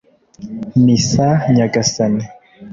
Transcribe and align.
misa, 0.85 1.27
nyagasani 1.55 2.23